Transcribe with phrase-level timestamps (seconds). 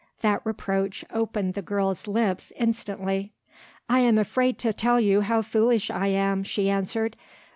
[0.21, 3.33] That reproach opened the girl's lips instantly.
[3.87, 7.15] "I am afraid to tell you how foolish I am," she answered.